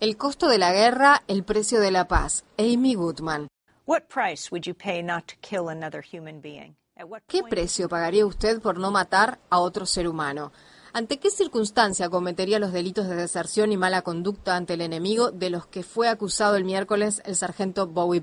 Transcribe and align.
El 0.00 0.16
costo 0.16 0.48
de 0.48 0.58
la 0.58 0.72
guerra, 0.72 1.22
el 1.28 1.44
precio 1.44 1.78
de 1.78 1.92
la 1.92 2.08
paz. 2.08 2.44
Amy 2.58 2.96
Goodman. 2.96 3.46
¿Qué 7.28 7.44
precio 7.44 7.88
pagaría 7.88 8.26
usted 8.26 8.60
por 8.60 8.78
no 8.78 8.90
matar 8.90 9.38
a 9.48 9.60
otro 9.60 9.86
ser 9.86 10.08
humano? 10.08 10.52
¿Ante 10.92 11.18
qué 11.18 11.30
circunstancia 11.30 12.08
cometería 12.08 12.58
los 12.58 12.72
delitos 12.72 13.08
de 13.08 13.14
deserción 13.14 13.70
y 13.70 13.76
mala 13.76 14.02
conducta 14.02 14.56
ante 14.56 14.74
el 14.74 14.80
enemigo 14.80 15.30
de 15.30 15.50
los 15.50 15.66
que 15.66 15.84
fue 15.84 16.08
acusado 16.08 16.56
el 16.56 16.64
miércoles 16.64 17.22
el 17.24 17.36
sargento 17.36 17.86
Bowie? 17.86 18.22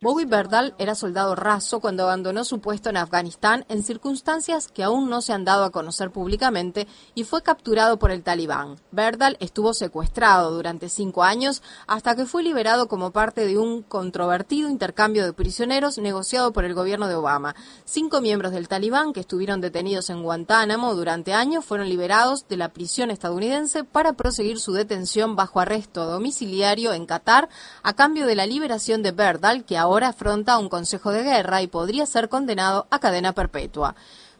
Bowie 0.00 0.26
Berdal 0.26 0.74
era 0.78 0.94
soldado 0.94 1.34
raso 1.34 1.80
cuando 1.80 2.04
abandonó 2.04 2.44
su 2.44 2.60
puesto 2.60 2.88
en 2.90 2.96
Afganistán 2.96 3.64
en 3.68 3.82
circunstancias 3.82 4.68
que 4.68 4.84
aún 4.84 5.10
no 5.10 5.22
se 5.22 5.32
han 5.32 5.44
dado 5.44 5.64
a 5.64 5.70
conocer 5.70 6.12
públicamente 6.12 6.86
y 7.14 7.24
fue 7.24 7.42
capturado 7.42 7.98
por 7.98 8.12
el 8.12 8.22
talibán. 8.22 8.76
Berdal 8.92 9.36
estuvo 9.40 9.74
secuestrado 9.74 10.52
durante 10.52 10.88
cinco 10.88 11.24
años 11.24 11.62
hasta 11.86 12.14
que 12.14 12.26
fue 12.26 12.42
liberado 12.42 12.86
como 12.86 13.10
parte 13.10 13.44
de 13.44 13.58
un 13.58 13.82
controvertido 13.82 14.68
intercambio 14.68 15.24
de 15.24 15.32
prisioneros 15.32 15.98
negociado 15.98 16.52
por 16.52 16.64
el 16.64 16.74
gobierno 16.74 17.08
de 17.08 17.16
Obama. 17.16 17.56
Cinco 17.84 18.20
miembros 18.20 18.52
del 18.52 18.68
talibán 18.68 19.12
que 19.12 19.20
estuvieron 19.20 19.60
detenidos 19.60 20.10
en 20.10 20.22
Guantánamo 20.22 20.94
durante 20.94 21.32
años 21.32 21.64
fueron 21.64 21.88
liberados 21.88 22.46
de 22.48 22.56
la 22.56 22.68
prisión 22.68 23.10
estadounidense 23.10 23.84
para 23.84 24.12
proseguir 24.12 24.60
su 24.60 24.72
detención 24.72 25.36
bajo 25.40 25.58
arresto 25.58 26.04
domiciliario 26.04 26.92
en 26.92 27.06
Qatar 27.06 27.48
a 27.82 27.94
cambio 27.94 28.26
de 28.26 28.34
la 28.34 28.44
liberación 28.44 29.02
de 29.02 29.12
Berdal, 29.12 29.64
que 29.64 29.78
ahora 29.78 30.08
afronta 30.08 30.58
un 30.58 30.68
consejo 30.68 31.12
de 31.12 31.22
guerra 31.22 31.62
y 31.62 31.66
podría 31.66 32.04
ser 32.04 32.28
condenado 32.28 32.86
a 32.90 32.98
cadena 32.98 33.32
perpetua. 33.32 33.94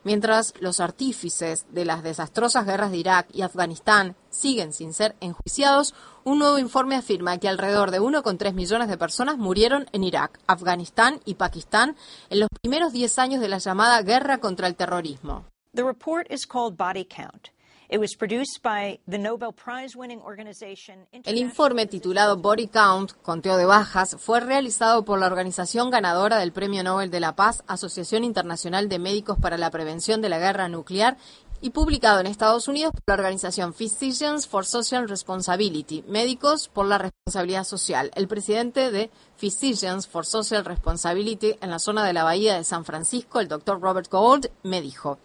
Mientras 0.05 0.53
los 0.61 0.79
artífices 0.79 1.65
de 1.71 1.87
las 1.87 2.03
desastrosas 2.03 2.67
guerras 2.67 2.91
de 2.91 2.99
Irak 2.99 3.29
y 3.33 3.41
Afganistán 3.41 4.15
siguen 4.29 4.75
sin 4.75 4.93
ser 4.93 5.17
enjuiciados, 5.21 5.95
un 6.25 6.39
nuevo 6.39 6.59
informe 6.59 6.97
afirma 6.97 7.39
que 7.39 7.49
alrededor 7.49 7.91
de 7.91 8.03
1,3 8.03 8.53
millones 8.53 8.89
de 8.89 8.99
personas 8.99 9.39
murieron 9.39 9.87
en 9.93 10.05
Irak, 10.05 10.39
Afganistán 10.47 11.21
y 11.25 11.37
Pakistán 11.37 11.97
en 12.29 12.41
los 12.41 12.49
primeros 12.61 12.93
10 12.93 13.19
años 13.19 13.41
de 13.41 13.49
la 13.49 13.57
llamada 13.57 14.03
guerra 14.03 14.37
contra 14.37 14.67
el 14.67 14.77
terrorismo. 14.77 15.47
The 15.75 15.83
report 15.83 16.31
is 16.31 16.47
called 16.47 16.77
Body 16.77 17.07
Count. 17.07 17.49
El 21.25 21.39
informe 21.39 21.87
titulado 21.87 22.37
Body 22.37 22.69
Count, 22.69 23.13
conteo 23.23 23.57
de 23.57 23.65
bajas, 23.65 24.17
fue 24.19 24.41
realizado 24.41 25.05
por 25.05 25.19
la 25.19 25.27
organización 25.27 25.91
ganadora 25.91 26.39
del 26.39 26.53
Premio 26.53 26.85
Nobel 26.85 27.11
de 27.11 27.21
la 27.21 27.35
Paz, 27.35 27.65
Asociación 27.67 28.23
Internacional 28.23 28.89
de 28.89 28.99
Médicos 28.99 29.39
para 29.41 29.59
la 29.59 29.71
Prevención 29.71 30.21
de 30.21 30.29
la 30.29 30.39
Guerra 30.39 30.69
Nuclear, 30.69 31.17
y 31.61 31.71
publicado 31.71 32.21
en 32.21 32.27
Estados 32.27 32.69
Unidos 32.69 32.93
por 32.93 33.03
la 33.09 33.15
organización 33.15 33.75
Physicians 33.75 34.47
for 34.47 34.65
Social 34.65 35.09
Responsibility, 35.09 36.03
Médicos 36.09 36.69
por 36.69 36.87
la 36.87 36.97
Responsabilidad 36.99 37.20
Social. 37.31 38.11
El 38.15 38.29
presidente 38.29 38.91
de 38.91 39.11
Physicians 39.37 40.07
for 40.07 40.27
Social 40.27 40.65
Responsibility 40.65 41.55
en 41.61 41.71
la 41.71 41.79
zona 41.79 42.05
de 42.05 42.13
la 42.13 42.25
Bahía 42.25 42.57
de 42.57 42.65
San 42.65 42.85
Francisco, 42.85 43.41
el 43.41 43.49
doctor 43.49 43.81
Robert 43.81 44.11
Gold, 44.11 44.51
me 44.65 44.83
dijo. 44.83 45.19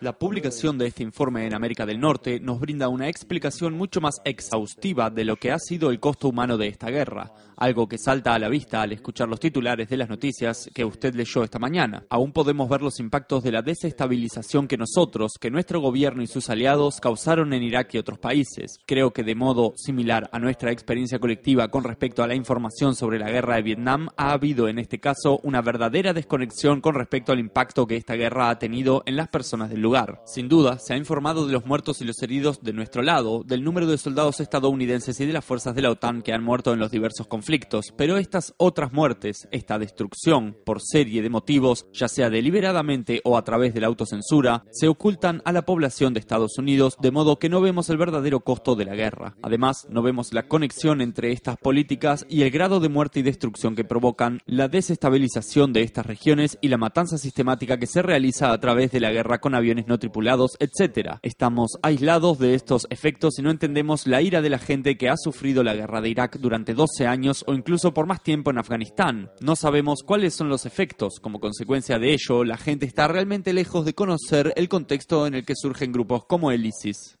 La 0.00 0.12
publicación 0.18 0.78
de 0.78 0.86
este 0.86 1.02
informe 1.02 1.46
en 1.46 1.54
América 1.54 1.86
del 1.86 2.00
Norte 2.00 2.40
nos 2.40 2.60
brinda 2.60 2.88
una 2.88 3.08
explicación 3.08 3.74
mucho 3.74 4.00
más 4.00 4.16
exhaustiva 4.24 5.10
de 5.10 5.24
lo 5.24 5.36
que 5.36 5.52
ha 5.52 5.58
sido 5.58 5.90
el 5.90 6.00
costo 6.00 6.28
humano 6.28 6.58
de 6.58 6.68
esta 6.68 6.90
guerra, 6.90 7.32
algo 7.56 7.88
que 7.88 7.96
salta 7.96 8.34
a 8.34 8.38
la 8.38 8.48
vista 8.48 8.82
al 8.82 8.92
escuchar 8.92 9.28
los 9.28 9.40
titulares 9.40 9.88
de 9.88 9.96
las 9.96 10.08
noticias 10.08 10.68
que 10.74 10.84
usted 10.84 11.14
leyó 11.14 11.44
esta 11.44 11.58
mañana. 11.58 12.04
Aún 12.10 12.32
podemos 12.32 12.68
ver 12.68 12.82
los 12.82 13.00
impactos 13.00 13.42
de 13.42 13.52
la 13.52 13.62
desestabilización 13.62 14.68
que 14.68 14.76
nosotros, 14.76 15.34
que 15.40 15.50
nuestro 15.50 15.80
gobierno 15.80 16.22
y 16.24 16.26
sus 16.26 16.50
aliados 16.50 17.00
causaron 17.00 17.52
en 17.52 17.62
Irak 17.62 17.94
y 17.94 17.98
otros 17.98 18.18
países 18.18 18.44
Creo 18.86 19.12
que 19.12 19.22
de 19.22 19.34
modo 19.34 19.74
similar 19.76 20.28
a 20.32 20.38
nuestra 20.38 20.72
experiencia 20.72 21.18
colectiva 21.18 21.68
con 21.68 21.84
respecto 21.84 22.22
a 22.22 22.26
la 22.26 22.34
información 22.34 22.94
sobre 22.94 23.18
la 23.18 23.30
guerra 23.30 23.56
de 23.56 23.62
Vietnam, 23.62 24.08
ha 24.16 24.32
habido 24.32 24.68
en 24.68 24.78
este 24.78 24.98
caso 24.98 25.40
una 25.42 25.62
verdadera 25.62 26.12
desconexión 26.12 26.80
con 26.80 26.94
respecto 26.94 27.32
al 27.32 27.38
impacto 27.38 27.86
que 27.86 27.96
esta 27.96 28.14
guerra 28.14 28.50
ha 28.50 28.58
tenido 28.58 29.02
en 29.06 29.16
las 29.16 29.28
personas 29.28 29.70
del 29.70 29.80
lugar. 29.80 30.22
Sin 30.26 30.48
duda, 30.48 30.78
se 30.78 30.94
ha 30.94 30.96
informado 30.96 31.46
de 31.46 31.52
los 31.52 31.66
muertos 31.66 32.00
y 32.00 32.04
los 32.04 32.22
heridos 32.22 32.62
de 32.62 32.72
nuestro 32.72 33.02
lado, 33.02 33.42
del 33.44 33.62
número 33.62 33.86
de 33.86 33.98
soldados 33.98 34.40
estadounidenses 34.40 35.20
y 35.20 35.26
de 35.26 35.32
las 35.32 35.44
fuerzas 35.44 35.74
de 35.74 35.82
la 35.82 35.90
OTAN 35.90 36.22
que 36.22 36.32
han 36.32 36.44
muerto 36.44 36.72
en 36.72 36.78
los 36.78 36.90
diversos 36.90 37.26
conflictos, 37.26 37.92
pero 37.96 38.16
estas 38.16 38.54
otras 38.56 38.92
muertes, 38.92 39.48
esta 39.50 39.78
destrucción, 39.78 40.56
por 40.64 40.80
serie 40.80 41.22
de 41.22 41.30
motivos, 41.30 41.86
ya 41.92 42.08
sea 42.08 42.30
deliberadamente 42.30 43.20
o 43.24 43.36
a 43.36 43.44
través 43.44 43.74
de 43.74 43.80
la 43.80 43.88
autocensura, 43.88 44.64
se 44.70 44.88
ocultan 44.88 45.42
a 45.44 45.52
la 45.52 45.62
población 45.62 46.13
de 46.14 46.20
Estados 46.20 46.58
Unidos, 46.58 46.96
de 47.00 47.10
modo 47.10 47.38
que 47.38 47.48
no 47.48 47.60
vemos 47.60 47.90
el 47.90 47.98
verdadero 47.98 48.40
costo 48.40 48.74
de 48.74 48.84
la 48.84 48.94
guerra. 48.94 49.36
Además, 49.42 49.86
no 49.90 50.02
vemos 50.02 50.32
la 50.32 50.48
conexión 50.48 51.00
entre 51.00 51.32
estas 51.32 51.56
políticas 51.58 52.24
y 52.28 52.42
el 52.42 52.50
grado 52.50 52.80
de 52.80 52.88
muerte 52.88 53.20
y 53.20 53.22
destrucción 53.22 53.74
que 53.74 53.84
provocan 53.84 54.40
la 54.46 54.68
desestabilización 54.68 55.72
de 55.72 55.82
estas 55.82 56.06
regiones 56.06 56.58
y 56.60 56.68
la 56.68 56.78
matanza 56.78 57.18
sistemática 57.18 57.78
que 57.78 57.86
se 57.86 58.02
realiza 58.02 58.52
a 58.52 58.60
través 58.60 58.92
de 58.92 59.00
la 59.00 59.12
guerra 59.12 59.40
con 59.40 59.54
aviones 59.54 59.86
no 59.86 59.98
tripulados, 59.98 60.56
etc. 60.60 61.18
Estamos 61.22 61.72
aislados 61.82 62.38
de 62.38 62.54
estos 62.54 62.86
efectos 62.90 63.38
y 63.38 63.42
no 63.42 63.50
entendemos 63.50 64.06
la 64.06 64.22
ira 64.22 64.42
de 64.42 64.50
la 64.50 64.58
gente 64.58 64.96
que 64.96 65.08
ha 65.08 65.16
sufrido 65.16 65.62
la 65.62 65.74
guerra 65.74 66.00
de 66.00 66.08
Irak 66.08 66.38
durante 66.38 66.74
12 66.74 67.06
años 67.06 67.44
o 67.46 67.54
incluso 67.54 67.92
por 67.92 68.06
más 68.06 68.22
tiempo 68.22 68.50
en 68.50 68.58
Afganistán. 68.58 69.30
No 69.40 69.56
sabemos 69.56 70.02
cuáles 70.04 70.34
son 70.34 70.48
los 70.48 70.66
efectos. 70.66 71.20
Como 71.20 71.40
consecuencia 71.40 71.98
de 71.98 72.12
ello, 72.12 72.44
la 72.44 72.56
gente 72.56 72.86
está 72.86 73.08
realmente 73.08 73.52
lejos 73.52 73.84
de 73.84 73.94
conocer 73.94 74.52
el 74.56 74.68
contexto 74.68 75.26
en 75.26 75.34
el 75.34 75.44
que 75.44 75.54
surgen 75.56 75.92
grupos 75.92 76.03
como 76.26 76.50
el 76.50 76.64
ISIS. 76.66 77.16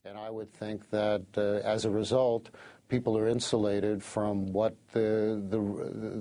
that 0.90 1.22
uh, 1.36 1.60
as 1.64 1.84
a 1.84 1.90
result, 1.90 2.50
people 2.88 3.16
are 3.18 3.28
insulated 3.28 4.02
from 4.02 4.52
what 4.52 4.74
the, 4.92 5.42
the, 5.50 5.58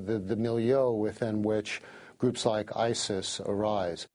the, 0.05 0.19
the 0.19 0.35
milieu 0.35 0.91
within 0.91 1.43
which 1.43 1.81
groups 2.17 2.45
like 2.45 2.71
ISIS 2.75 3.41
arise. 3.45 4.07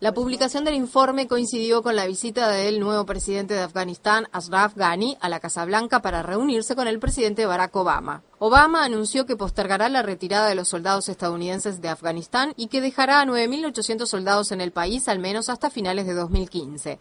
La 0.00 0.12
publicación 0.12 0.64
del 0.64 0.74
informe 0.74 1.28
coincidió 1.28 1.82
con 1.82 1.94
la 1.94 2.06
visita 2.06 2.50
del 2.50 2.80
nuevo 2.80 3.06
presidente 3.06 3.54
de 3.54 3.60
Afganistán, 3.60 4.26
Ashraf 4.32 4.74
Ghani, 4.74 5.16
a 5.20 5.28
la 5.28 5.38
Casa 5.38 5.64
Blanca 5.64 6.02
para 6.02 6.24
reunirse 6.24 6.74
con 6.74 6.88
el 6.88 6.98
presidente 6.98 7.46
Barack 7.46 7.76
Obama. 7.76 8.24
Obama 8.42 8.86
anunció 8.86 9.26
que 9.26 9.36
postergará 9.36 9.90
la 9.90 10.00
retirada 10.00 10.48
de 10.48 10.54
los 10.54 10.66
soldados 10.66 11.10
estadounidenses 11.10 11.82
de 11.82 11.90
Afganistán 11.90 12.54
y 12.56 12.68
que 12.68 12.80
dejará 12.80 13.20
a 13.20 13.26
9.800 13.26 14.06
soldados 14.06 14.50
en 14.50 14.62
el 14.62 14.72
país 14.72 15.08
al 15.08 15.18
menos 15.18 15.50
hasta 15.50 15.68
finales 15.68 16.06
de 16.06 16.14
2015. 16.14 16.98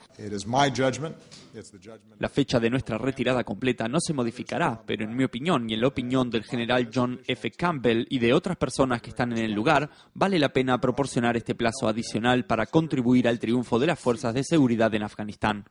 La 2.19 2.27
fecha 2.27 2.59
de 2.59 2.69
nuestra 2.69 2.97
retirada 2.97 3.45
completa 3.45 3.87
no 3.87 3.99
se 4.01 4.13
modificará, 4.13 4.83
pero 4.85 5.05
en 5.05 5.15
mi 5.15 5.23
opinión 5.23 5.69
y 5.69 5.75
en 5.75 5.81
la 5.81 5.87
opinión 5.87 6.29
del 6.29 6.43
general 6.43 6.89
John 6.93 7.21
F. 7.25 7.51
Campbell 7.51 8.05
y 8.09 8.19
de 8.19 8.33
otras 8.33 8.57
personas 8.57 9.01
que 9.01 9.11
están 9.11 9.31
en 9.31 9.39
el 9.39 9.53
lugar, 9.53 9.89
vale 10.13 10.39
la 10.39 10.49
pena 10.49 10.81
proporcionar 10.81 11.37
este 11.37 11.55
plazo 11.55 11.87
adicional 11.87 12.45
para 12.45 12.65
contribuir 12.65 13.29
al 13.29 13.39
triunfo 13.39 13.79
de 13.79 13.87
las 13.87 13.99
fuerzas 13.99 14.33
de 14.33 14.43
seguridad 14.43 14.93
en 14.93 15.03
Afganistán. 15.03 15.65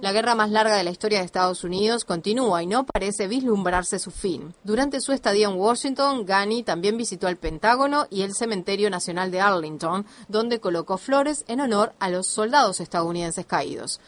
La 0.00 0.12
guerra 0.12 0.34
más 0.34 0.50
larga 0.50 0.76
de 0.76 0.84
la 0.84 0.90
historia 0.90 1.18
de 1.20 1.24
Estados 1.24 1.64
Unidos 1.64 2.04
continúa 2.04 2.62
y 2.62 2.66
no 2.66 2.73
parece 2.82 3.28
vislumbrarse 3.28 4.00
su 4.00 4.10
fin. 4.10 4.52
Durante 4.64 5.00
su 5.00 5.12
estadía 5.12 5.46
en 5.46 5.54
Washington, 5.54 6.26
Ghani 6.26 6.64
también 6.64 6.96
visitó 6.96 7.28
el 7.28 7.36
Pentágono 7.36 8.08
y 8.10 8.22
el 8.22 8.34
Cementerio 8.34 8.90
Nacional 8.90 9.30
de 9.30 9.40
Arlington, 9.40 10.04
donde 10.26 10.58
colocó 10.58 10.98
flores 10.98 11.44
en 11.46 11.60
honor 11.60 11.94
a 12.00 12.10
los 12.10 12.26
soldados 12.26 12.80
estadounidenses 12.80 13.46
caídos. 13.46 14.00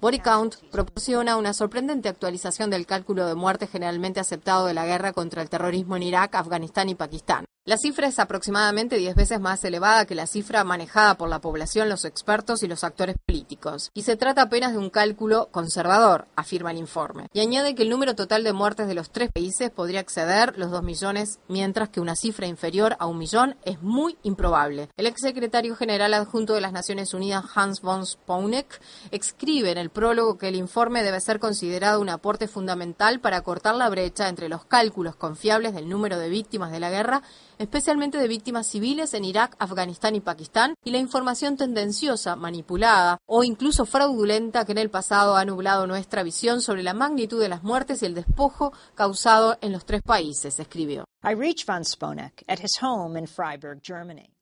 Body 0.00 0.20
Count 0.20 0.56
proporciona 0.70 1.36
una 1.36 1.52
sorprendente 1.52 2.08
actualización 2.08 2.70
del 2.70 2.86
cálculo 2.86 3.26
de 3.26 3.34
muerte 3.34 3.66
generalmente 3.66 4.20
aceptado 4.20 4.66
de 4.66 4.74
la 4.74 4.86
guerra 4.86 5.12
contra 5.12 5.42
el 5.42 5.48
terrorismo 5.48 5.96
en 5.96 6.04
Irak, 6.04 6.36
Afganistán 6.36 6.88
y 6.88 6.94
Pakistán. 6.94 7.46
La 7.68 7.78
cifra 7.78 8.06
es 8.06 8.20
aproximadamente 8.20 8.96
10 8.96 9.16
veces 9.16 9.40
más 9.40 9.64
elevada 9.64 10.04
que 10.04 10.14
la 10.14 10.28
cifra 10.28 10.62
manejada 10.62 11.16
por 11.16 11.28
la 11.28 11.40
población, 11.40 11.88
los 11.88 12.04
expertos 12.04 12.62
y 12.62 12.68
los 12.68 12.84
actores 12.84 13.16
políticos. 13.26 13.90
Y 13.92 14.02
se 14.02 14.14
trata 14.14 14.42
apenas 14.42 14.70
de 14.70 14.78
un 14.78 14.88
cálculo 14.88 15.48
conservador, 15.50 16.28
afirma 16.36 16.70
el 16.70 16.76
informe. 16.76 17.26
Y 17.32 17.40
añade 17.40 17.74
que 17.74 17.82
el 17.82 17.90
número 17.90 18.14
total 18.14 18.44
de 18.44 18.52
muertes 18.52 18.86
de 18.86 18.94
los 18.94 19.10
tres 19.10 19.32
países 19.32 19.72
podría 19.72 19.98
exceder 19.98 20.56
los 20.56 20.70
2 20.70 20.84
millones, 20.84 21.40
mientras 21.48 21.88
que 21.88 21.98
una 21.98 22.14
cifra 22.14 22.46
inferior 22.46 22.94
a 23.00 23.06
un 23.06 23.18
millón 23.18 23.56
es 23.64 23.82
muy 23.82 24.16
improbable. 24.22 24.88
El 24.96 25.06
exsecretario 25.06 25.74
general 25.74 26.14
adjunto 26.14 26.54
de 26.54 26.60
las 26.60 26.72
Naciones 26.72 27.14
Unidas, 27.14 27.46
Hans 27.52 27.80
von 27.80 28.06
Spauneck, 28.06 28.80
escribe 29.10 29.72
en 29.72 29.78
el 29.78 29.90
prólogo 29.90 30.38
que 30.38 30.46
el 30.46 30.54
informe 30.54 31.02
debe 31.02 31.20
ser 31.20 31.40
considerado 31.40 32.00
un 32.00 32.10
aporte 32.10 32.46
fundamental 32.46 33.18
para 33.18 33.40
cortar 33.40 33.74
la 33.74 33.90
brecha 33.90 34.28
entre 34.28 34.48
los 34.48 34.64
cálculos 34.64 35.16
confiables 35.16 35.74
del 35.74 35.88
número 35.88 36.16
de 36.20 36.28
víctimas 36.28 36.70
de 36.70 36.78
la 36.78 36.90
guerra 36.90 37.22
especialmente 37.58 38.18
de 38.18 38.28
víctimas 38.28 38.66
civiles 38.66 39.14
en 39.14 39.24
Irak, 39.24 39.56
Afganistán 39.58 40.14
y 40.14 40.20
Pakistán, 40.20 40.74
y 40.84 40.90
la 40.90 40.98
información 40.98 41.56
tendenciosa, 41.56 42.36
manipulada 42.36 43.18
o 43.26 43.44
incluso 43.44 43.86
fraudulenta 43.86 44.64
que 44.64 44.72
en 44.72 44.78
el 44.78 44.90
pasado 44.90 45.36
ha 45.36 45.44
nublado 45.44 45.86
nuestra 45.86 46.22
visión 46.22 46.60
sobre 46.60 46.82
la 46.82 46.94
magnitud 46.94 47.40
de 47.40 47.48
las 47.48 47.62
muertes 47.62 48.02
y 48.02 48.06
el 48.06 48.14
despojo 48.14 48.72
causado 48.94 49.56
en 49.60 49.72
los 49.72 49.84
tres 49.84 50.02
países, 50.02 50.58
escribió. 50.58 51.04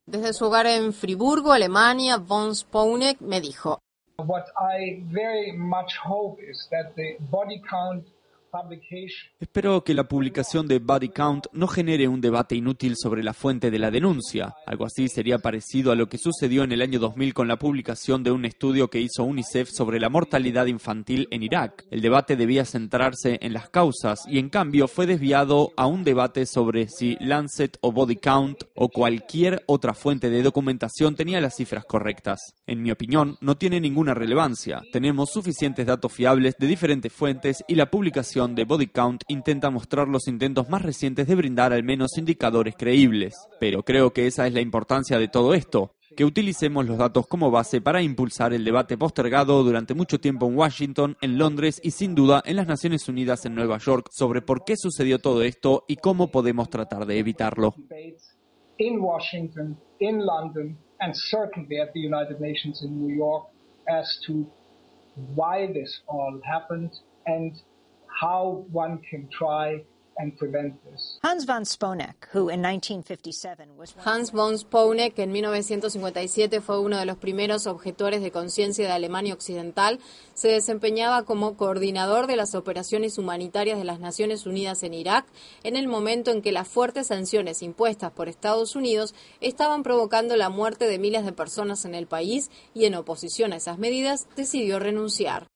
Desde 0.06 0.32
su 0.34 0.44
hogar 0.44 0.66
en 0.66 0.92
Friburgo, 0.92 1.52
Alemania, 1.52 2.18
von 2.18 2.54
Sponek 2.54 3.20
me 3.20 3.40
dijo, 3.40 3.80
What 4.16 4.44
I 4.56 5.02
very 5.10 5.52
much 5.52 5.96
hope 6.04 6.40
is 6.40 6.68
that 6.70 6.94
the 6.94 7.16
body 7.30 7.60
count 7.68 8.04
Espero 9.40 9.82
que 9.82 9.94
la 9.94 10.04
publicación 10.04 10.68
de 10.68 10.78
Body 10.78 11.08
Count 11.08 11.46
no 11.52 11.66
genere 11.66 12.06
un 12.06 12.20
debate 12.20 12.54
inútil 12.54 12.94
sobre 12.96 13.22
la 13.22 13.34
fuente 13.34 13.70
de 13.70 13.78
la 13.78 13.90
denuncia. 13.90 14.54
Algo 14.66 14.86
así 14.86 15.08
sería 15.08 15.38
parecido 15.38 15.90
a 15.90 15.96
lo 15.96 16.08
que 16.08 16.18
sucedió 16.18 16.62
en 16.62 16.72
el 16.72 16.82
año 16.82 16.98
2000 17.00 17.34
con 17.34 17.48
la 17.48 17.58
publicación 17.58 18.22
de 18.22 18.30
un 18.30 18.44
estudio 18.44 18.88
que 18.88 19.00
hizo 19.00 19.24
UNICEF 19.24 19.70
sobre 19.70 19.98
la 19.98 20.08
mortalidad 20.08 20.66
infantil 20.66 21.26
en 21.30 21.42
Irak. 21.42 21.84
El 21.90 22.00
debate 22.00 22.36
debía 22.36 22.64
centrarse 22.64 23.38
en 23.42 23.52
las 23.52 23.70
causas 23.70 24.20
y 24.28 24.38
en 24.38 24.50
cambio 24.50 24.86
fue 24.86 25.06
desviado 25.06 25.72
a 25.76 25.86
un 25.86 26.04
debate 26.04 26.46
sobre 26.46 26.88
si 26.88 27.16
Lancet 27.20 27.78
o 27.80 27.90
Body 27.90 28.16
Count 28.16 28.64
o 28.74 28.88
cualquier 28.88 29.64
otra 29.66 29.94
fuente 29.94 30.30
de 30.30 30.42
documentación 30.42 31.16
tenía 31.16 31.40
las 31.40 31.56
cifras 31.56 31.84
correctas. 31.84 32.40
En 32.66 32.82
mi 32.82 32.90
opinión, 32.90 33.36
no 33.40 33.56
tiene 33.56 33.80
ninguna 33.80 34.14
relevancia. 34.14 34.82
Tenemos 34.92 35.30
suficientes 35.30 35.86
datos 35.86 36.12
fiables 36.12 36.54
de 36.58 36.66
diferentes 36.66 37.12
fuentes 37.12 37.64
y 37.66 37.74
la 37.74 37.90
publicación 37.90 38.43
de 38.52 38.64
Body 38.64 38.88
Count 38.88 39.22
intenta 39.28 39.70
mostrar 39.70 40.06
los 40.08 40.28
intentos 40.28 40.68
más 40.68 40.82
recientes 40.82 41.26
de 41.26 41.34
brindar 41.34 41.72
al 41.72 41.82
menos 41.82 42.18
indicadores 42.18 42.74
creíbles. 42.76 43.34
Pero 43.58 43.82
creo 43.82 44.12
que 44.12 44.26
esa 44.26 44.46
es 44.46 44.52
la 44.52 44.60
importancia 44.60 45.18
de 45.18 45.28
todo 45.28 45.54
esto, 45.54 45.94
que 46.14 46.26
utilicemos 46.26 46.84
los 46.84 46.98
datos 46.98 47.26
como 47.26 47.50
base 47.50 47.80
para 47.80 48.02
impulsar 48.02 48.52
el 48.52 48.64
debate 48.64 48.98
postergado 48.98 49.62
durante 49.62 49.94
mucho 49.94 50.20
tiempo 50.20 50.46
en 50.46 50.58
Washington, 50.58 51.16
en 51.22 51.38
Londres 51.38 51.80
y 51.82 51.92
sin 51.92 52.14
duda 52.14 52.42
en 52.44 52.56
las 52.56 52.66
Naciones 52.66 53.08
Unidas 53.08 53.46
en 53.46 53.54
Nueva 53.54 53.78
York 53.78 54.08
sobre 54.10 54.42
por 54.42 54.64
qué 54.64 54.76
sucedió 54.76 55.18
todo 55.18 55.42
esto 55.42 55.84
y 55.88 55.96
cómo 55.96 56.30
podemos 56.30 56.68
tratar 56.68 57.06
de 57.06 57.18
evitarlo. 57.18 57.74
Why 65.16 65.72
this 65.72 66.02
all 66.08 66.40
happened 66.42 66.90
and 67.26 67.52
how 68.20 68.64
one 68.70 69.00
can 69.10 69.28
try 69.30 69.78
Hans 71.22 71.46
von 71.46 71.64
Sponeck, 71.64 72.28
who 72.32 72.48
in 72.48 72.62
1957 72.62 73.76
was 73.76 73.94
Hans 74.04 74.32
von 74.32 74.54
Sponeck, 74.54 75.14
que 75.14 75.22
en 75.22 75.32
1957 75.32 76.60
fue 76.60 76.80
uno 76.80 76.98
de 76.98 77.04
los 77.04 77.16
primeros 77.16 77.66
objetores 77.66 78.22
de 78.22 78.30
conciencia 78.30 78.86
de 78.86 78.92
Alemania 78.92 79.34
Occidental, 79.34 79.98
se 80.34 80.48
desempeñaba 80.48 81.24
como 81.24 81.56
coordinador 81.56 82.26
de 82.26 82.36
las 82.36 82.54
operaciones 82.54 83.18
humanitarias 83.18 83.78
de 83.78 83.84
las 83.84 84.00
Naciones 84.00 84.46
Unidas 84.46 84.82
en 84.82 84.94
Irak 84.94 85.26
en 85.62 85.76
el 85.76 85.88
momento 85.88 86.30
en 86.30 86.42
que 86.42 86.52
las 86.52 86.68
fuertes 86.68 87.08
sanciones 87.08 87.62
impuestas 87.62 88.12
por 88.12 88.28
Estados 88.28 88.76
Unidos 88.76 89.14
estaban 89.40 89.82
provocando 89.82 90.36
la 90.36 90.48
muerte 90.48 90.86
de 90.86 90.98
miles 90.98 91.24
de 91.24 91.32
personas 91.32 91.84
en 91.84 91.94
el 91.94 92.06
país 92.06 92.50
y 92.72 92.84
en 92.84 92.94
oposición 92.94 93.52
a 93.52 93.56
esas 93.56 93.78
medidas 93.78 94.28
decidió 94.36 94.78
renunciar. 94.78 95.48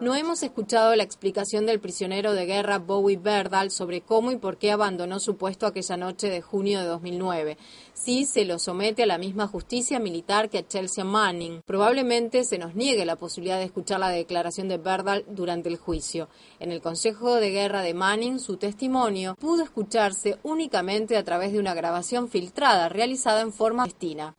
No 0.00 0.14
hemos 0.14 0.42
escuchado 0.52 0.94
la 0.96 1.02
explicación 1.02 1.64
del 1.64 1.80
prisionero 1.80 2.34
de 2.34 2.44
guerra 2.44 2.78
Bowie 2.78 3.16
Berdal 3.16 3.70
sobre 3.70 4.02
cómo 4.02 4.32
y 4.32 4.36
por 4.36 4.58
qué 4.58 4.70
abandonó 4.70 5.18
su 5.18 5.38
puesto 5.38 5.66
aquella 5.66 5.96
noche 5.96 6.28
de 6.28 6.42
junio 6.42 6.80
de 6.80 6.84
2009. 6.84 7.56
Sí 7.94 8.26
se 8.26 8.44
lo 8.44 8.58
somete 8.58 9.04
a 9.04 9.06
la 9.06 9.16
misma 9.16 9.46
justicia 9.46 9.98
militar 9.98 10.50
que 10.50 10.58
a 10.58 10.68
Chelsea 10.68 11.04
Manning. 11.04 11.62
Probablemente 11.64 12.44
se 12.44 12.58
nos 12.58 12.74
niegue 12.74 13.06
la 13.06 13.16
posibilidad 13.16 13.56
de 13.56 13.64
escuchar 13.64 13.98
la 13.98 14.10
declaración 14.10 14.68
de 14.68 14.76
Berdal 14.76 15.24
durante 15.26 15.70
el 15.70 15.78
juicio. 15.78 16.28
En 16.60 16.70
el 16.70 16.82
Consejo 16.82 17.36
de 17.36 17.50
Guerra 17.50 17.80
de 17.80 17.94
Manning, 17.94 18.38
su 18.38 18.58
testimonio 18.58 19.36
pudo 19.36 19.62
escucharse 19.62 20.36
únicamente 20.42 21.16
a 21.16 21.24
través 21.24 21.52
de 21.52 21.60
una 21.60 21.72
grabación 21.72 22.28
filtrada 22.28 22.90
realizada 22.90 23.40
en 23.40 23.54
forma 23.54 23.84
destina. 23.84 24.36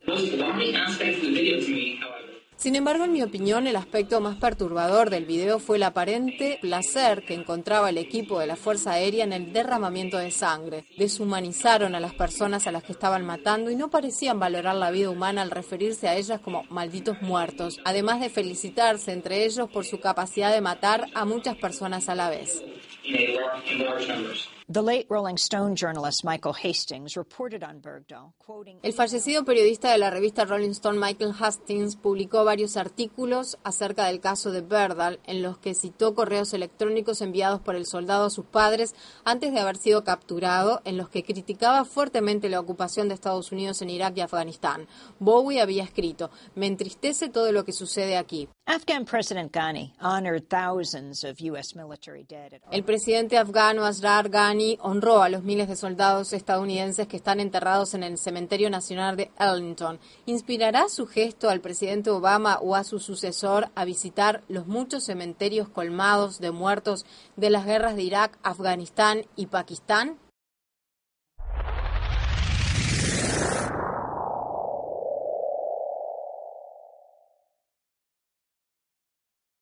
Sin 2.64 2.78
embargo, 2.78 3.04
en 3.04 3.12
mi 3.12 3.22
opinión, 3.22 3.68
el 3.68 3.76
aspecto 3.76 4.22
más 4.22 4.38
perturbador 4.38 5.10
del 5.10 5.26
video 5.26 5.60
fue 5.60 5.76
el 5.76 5.84
aparente 5.84 6.60
placer 6.62 7.26
que 7.26 7.34
encontraba 7.34 7.90
el 7.90 7.98
equipo 7.98 8.40
de 8.40 8.48
la 8.48 8.56
Fuerza 8.56 8.94
Aérea 8.94 9.26
en 9.26 9.34
el 9.34 9.52
derramamiento 9.52 10.18
de 10.18 10.32
sangre. 10.32 10.86
Deshumanizaron 10.98 11.94
a 11.94 12.00
las 12.00 12.14
personas 12.14 12.66
a 12.66 12.72
las 12.72 12.84
que 12.84 12.94
estaban 12.94 13.26
matando 13.26 13.70
y 13.70 13.76
no 13.76 13.90
parecían 13.90 14.40
valorar 14.40 14.76
la 14.76 14.92
vida 14.92 15.10
humana 15.10 15.42
al 15.42 15.52
referirse 15.52 16.08
a 16.08 16.16
ellas 16.16 16.40
como 16.40 16.64
malditos 16.70 17.22
muertos, 17.22 17.82
además 17.84 18.22
de 18.22 18.30
felicitarse 18.30 19.12
entre 19.12 19.44
ellos 19.44 19.70
por 19.70 19.84
su 19.84 20.00
capacidad 20.00 20.54
de 20.54 20.62
matar 20.62 21.08
a 21.16 21.26
muchas 21.26 21.58
personas 21.58 22.08
a 22.08 22.16
la 22.16 22.30
vez. 22.30 22.64
El 28.82 28.94
fallecido 28.94 29.44
periodista 29.44 29.92
de 29.92 29.98
la 29.98 30.10
revista 30.10 30.46
Rolling 30.46 30.70
Stone 30.70 31.00
Michael 31.00 31.34
Hastings 31.38 31.98
publicó 31.98 32.46
varios 32.46 32.78
artículos 32.78 33.58
acerca 33.64 34.06
del 34.06 34.22
caso 34.22 34.52
de 34.52 34.62
Berdal 34.62 35.20
en 35.26 35.42
los 35.42 35.58
que 35.58 35.76
citó 35.76 36.16
correos 36.16 36.54
electrónicos 36.54 37.22
enviados 37.22 37.60
por 37.62 37.76
el 37.76 37.86
soldado 37.86 38.26
a 38.26 38.30
sus 38.30 38.46
padres 38.46 38.96
antes 39.26 39.52
de 39.54 39.60
haber 39.60 39.78
sido 39.78 40.04
capturado, 40.04 40.82
en 40.86 40.98
los 40.98 41.10
que 41.10 41.24
criticaba 41.24 41.84
fuertemente 41.84 42.50
la 42.50 42.60
ocupación 42.60 43.08
de 43.08 43.16
Estados 43.16 43.52
Unidos 43.52 43.82
en 43.82 43.90
Irak 43.90 44.18
y 44.18 44.22
Afganistán. 44.22 44.88
Bowie 45.20 45.62
había 45.62 45.84
escrito: 45.84 46.32
"Me 46.56 46.68
entristece 46.68 47.30
todo 47.30 47.52
lo 47.52 47.66
que 47.66 47.74
sucede 47.74 48.16
aquí. 48.16 48.48
El 52.72 52.84
presidente 52.86 53.38
afgano 53.38 53.86
Ashraf 53.86 54.28
Ghani 54.30 54.53
honró 54.82 55.22
a 55.24 55.30
los 55.30 55.44
miles 55.44 55.68
de 55.68 55.76
soldados 55.76 56.34
estadounidenses 56.34 57.08
que 57.08 57.18
están 57.18 57.40
enterrados 57.40 57.94
en 57.94 58.04
el 58.04 58.18
Cementerio 58.18 58.70
Nacional 58.70 59.16
de 59.16 59.32
Arlington. 59.38 60.00
¿Inspirará 60.26 60.90
su 60.90 61.08
gesto 61.08 61.50
al 61.50 61.62
presidente 61.62 62.10
Obama 62.10 62.60
o 62.62 62.76
a 62.76 62.84
su 62.84 63.00
sucesor 63.00 63.70
a 63.76 63.86
visitar 63.86 64.44
los 64.48 64.68
muchos 64.68 65.06
cementerios 65.06 65.70
colmados 65.70 66.40
de 66.40 66.52
muertos 66.52 67.06
de 67.36 67.50
las 67.50 67.66
guerras 67.66 67.96
de 67.96 68.04
Irak, 68.04 68.38
Afganistán 68.44 69.26
y 69.36 69.48
Pakistán? 69.48 70.23